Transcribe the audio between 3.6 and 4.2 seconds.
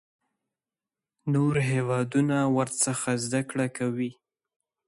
کوي.